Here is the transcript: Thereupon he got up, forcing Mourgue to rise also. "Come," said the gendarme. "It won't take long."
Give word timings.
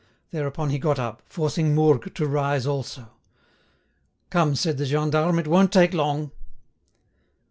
Thereupon 0.31 0.71
he 0.71 0.79
got 0.79 0.97
up, 0.97 1.21
forcing 1.27 1.75
Mourgue 1.75 2.15
to 2.15 2.25
rise 2.25 2.65
also. 2.65 3.11
"Come," 4.31 4.55
said 4.55 4.79
the 4.79 4.85
gendarme. 4.87 5.37
"It 5.37 5.45
won't 5.47 5.71
take 5.71 5.93
long." 5.93 6.31